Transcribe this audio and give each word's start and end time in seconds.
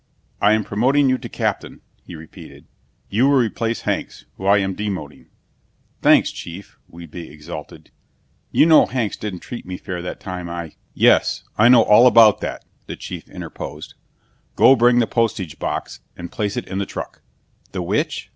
"I 0.41 0.53
am 0.53 0.63
promoting 0.63 1.09
you 1.09 1.19
to 1.19 1.29
captain," 1.29 1.81
he 2.03 2.15
repeated. 2.15 2.65
"You 3.11 3.29
will 3.29 3.37
replace 3.37 3.81
Hanks, 3.81 4.25
whom 4.35 4.47
I 4.47 4.57
am 4.57 4.75
demoting." 4.75 5.27
"Thanks, 6.01 6.31
chief!" 6.31 6.79
Whedbee 6.87 7.29
exalted. 7.29 7.91
"You 8.51 8.65
know 8.65 8.87
Hanks 8.87 9.15
didn't 9.15 9.41
treat 9.41 9.63
me 9.63 9.77
fair 9.77 10.01
that 10.01 10.19
time 10.19 10.49
I" 10.49 10.73
"Yes, 11.11 11.43
I 11.55 11.69
know 11.69 11.83
all 11.83 12.07
about 12.07 12.41
that," 12.41 12.65
the 12.87 12.95
chief 12.95 13.29
interposed. 13.29 13.93
"Go 14.55 14.75
bring 14.75 14.97
the 14.97 15.05
postage 15.05 15.59
box 15.59 15.99
and 16.17 16.31
place 16.31 16.57
it 16.57 16.67
in 16.67 16.79
the 16.79 16.87
truck." 16.87 17.21
"The 17.71 17.83
which? 17.83 18.29